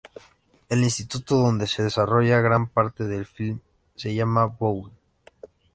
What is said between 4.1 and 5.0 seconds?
llama Bowie.